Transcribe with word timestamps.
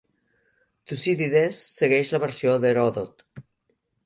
Tucídides 0.91 1.59
segueix 1.75 2.13
la 2.17 2.21
versió 2.25 2.57
d'Heròdot. 2.65 3.25